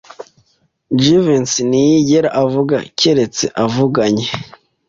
Jivency 1.01 1.59
ntiyigera 1.69 2.29
avuga 2.43 2.75
keretse 2.99 3.45
avuganye. 3.65 4.27